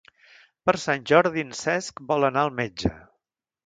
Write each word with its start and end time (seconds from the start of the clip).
Per 0.69 0.73
Sant 0.85 1.05
Jordi 1.13 1.45
en 1.49 1.53
Cesc 1.61 2.05
vol 2.11 2.29
anar 2.33 2.47
al 2.49 2.55
metge. 2.65 2.97